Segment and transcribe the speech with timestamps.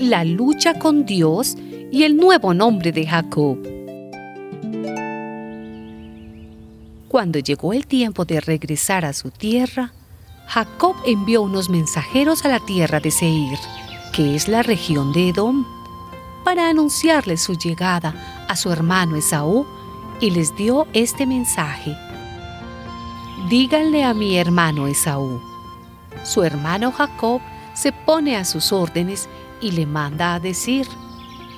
[0.00, 1.56] la lucha con Dios
[1.92, 3.58] y el nuevo nombre de Jacob.
[7.08, 9.92] Cuando llegó el tiempo de regresar a su tierra,
[10.46, 13.58] Jacob envió unos mensajeros a la tierra de Seir,
[14.12, 15.66] que es la región de Edom,
[16.44, 19.66] para anunciarle su llegada a su hermano Esaú
[20.20, 21.94] y les dio este mensaje.
[23.50, 25.42] Díganle a mi hermano Esaú.
[26.24, 27.42] Su hermano Jacob
[27.74, 29.28] se pone a sus órdenes
[29.60, 30.86] y le manda a decir,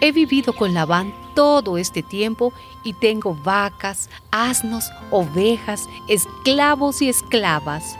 [0.00, 7.96] he vivido con Labán todo este tiempo y tengo vacas, asnos, ovejas, esclavos y esclavas.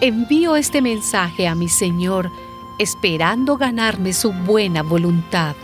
[0.00, 2.30] Envío este mensaje a mi Señor,
[2.78, 5.56] esperando ganarme su buena voluntad.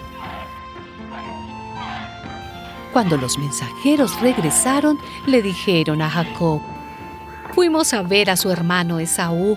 [2.92, 6.60] Cuando los mensajeros regresaron, le dijeron a Jacob,
[7.54, 9.56] fuimos a ver a su hermano Esaú,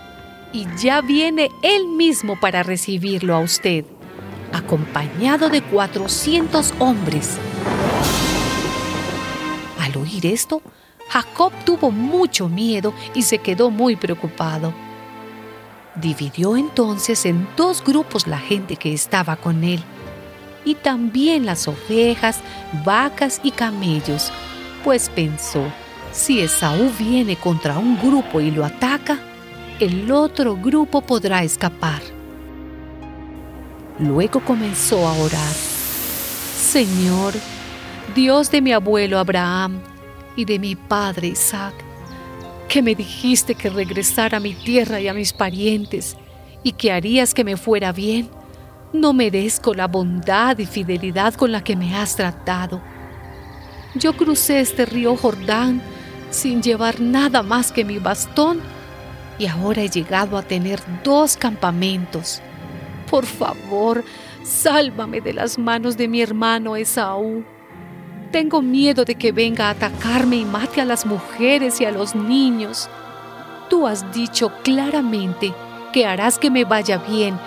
[0.53, 3.85] y ya viene él mismo para recibirlo a usted,
[4.53, 7.37] acompañado de 400 hombres.
[9.79, 10.61] Al oír esto,
[11.09, 14.73] Jacob tuvo mucho miedo y se quedó muy preocupado.
[15.95, 19.83] Dividió entonces en dos grupos la gente que estaba con él
[20.65, 22.41] y también las ovejas,
[22.85, 24.31] vacas y camellos,
[24.83, 25.63] pues pensó,
[26.11, 29.17] si Esaú viene contra un grupo y lo ataca,
[29.79, 32.16] el otro grupo podrá escapar.
[33.99, 35.53] Luego comenzó a orar.
[36.55, 37.33] Señor,
[38.13, 39.79] Dios de mi abuelo Abraham
[40.35, 41.73] y de mi padre Isaac,
[42.69, 46.15] que me dijiste que regresara a mi tierra y a mis parientes
[46.61, 48.29] y que harías que me fuera bien,
[48.93, 52.81] no merezco la bondad y fidelidad con la que me has tratado.
[53.95, 55.81] Yo crucé este río Jordán
[56.29, 58.61] sin llevar nada más que mi bastón
[59.39, 62.43] y ahora he llegado a tener dos campamentos.
[63.09, 64.03] Por favor,
[64.43, 67.43] sálvame de las manos de mi hermano Esaú.
[68.31, 72.15] Tengo miedo de que venga a atacarme y mate a las mujeres y a los
[72.15, 72.89] niños.
[73.69, 75.53] Tú has dicho claramente
[75.93, 77.39] que harás que me vaya bien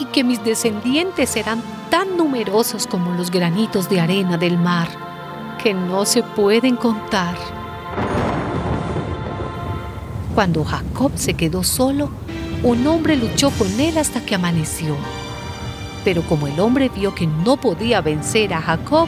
[0.00, 4.88] y que mis descendientes serán tan numerosos como los granitos de arena del mar,
[5.62, 7.36] que no se pueden contar.
[10.34, 12.10] Cuando Jacob se quedó solo,
[12.64, 14.96] un hombre luchó con él hasta que amaneció.
[16.02, 19.06] Pero como el hombre vio que no podía vencer a Jacob,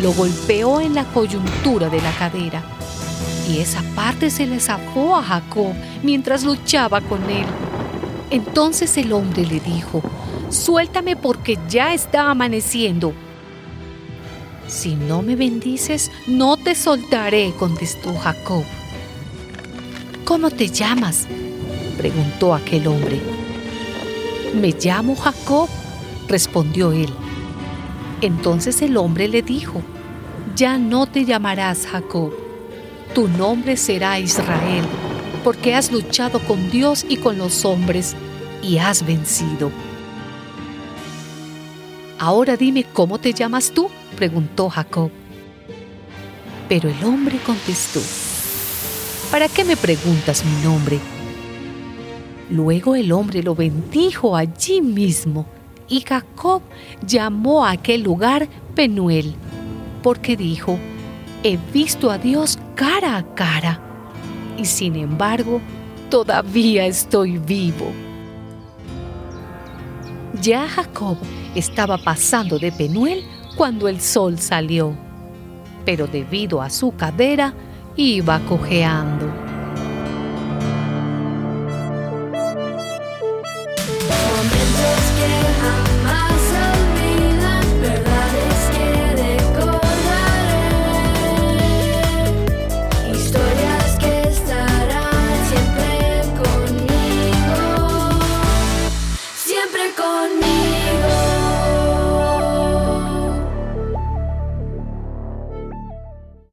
[0.00, 2.62] lo golpeó en la coyuntura de la cadera.
[3.48, 5.74] Y esa parte se le zafó a Jacob
[6.04, 7.46] mientras luchaba con él.
[8.30, 10.00] Entonces el hombre le dijo,
[10.48, 13.12] suéltame porque ya está amaneciendo.
[14.68, 18.64] Si no me bendices, no te soltaré, contestó Jacob.
[20.24, 21.26] ¿Cómo te llamas?
[21.94, 23.20] Preguntó aquel hombre.
[24.54, 25.68] Me llamo Jacob,
[26.28, 27.10] respondió él.
[28.20, 29.82] Entonces el hombre le dijo,
[30.54, 32.32] ya no te llamarás Jacob,
[33.14, 34.84] tu nombre será Israel
[35.44, 38.16] porque has luchado con Dios y con los hombres
[38.62, 39.70] y has vencido.
[42.18, 45.10] Ahora dime cómo te llamas tú, preguntó Jacob.
[46.68, 48.00] Pero el hombre contestó,
[49.30, 50.98] ¿para qué me preguntas mi nombre?
[52.50, 55.46] Luego el hombre lo bendijo allí mismo
[55.88, 56.62] y Jacob
[57.06, 59.34] llamó a aquel lugar Penuel,
[60.02, 60.78] porque dijo,
[61.42, 63.80] he visto a Dios cara a cara
[64.58, 65.60] y sin embargo
[66.10, 67.90] todavía estoy vivo.
[70.40, 71.16] Ya Jacob
[71.54, 73.24] estaba pasando de Penuel
[73.56, 74.94] cuando el sol salió,
[75.84, 77.54] pero debido a su cadera
[77.96, 79.33] iba cojeando.